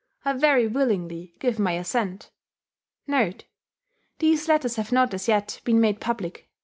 I 0.25 0.33
very 0.33 0.65
willingly 0.65 1.35
give 1.37 1.59
my 1.59 1.73
assent. 1.73 2.31
[*These 3.07 4.47
letters 4.47 4.75
have 4.77 4.91
not 4.91 5.13
as 5.13 5.27
yet 5.27 5.61
been 5.63 5.79
made 5.79 6.01
public. 6.01 6.49